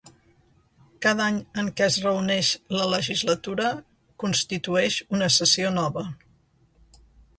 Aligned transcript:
Cada 1.05 1.25
any 1.25 1.35
en 1.63 1.67
què 1.81 1.85
es 1.89 1.97
reuneix 2.05 2.49
la 2.77 2.87
Legislatura 2.93 3.69
constitueix 4.25 4.99
una 5.19 5.29
sessió 5.37 5.75
nova. 5.81 6.07